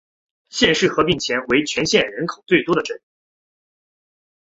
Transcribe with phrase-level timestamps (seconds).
[0.49, 2.99] 县市合并前为全县人口最多的镇。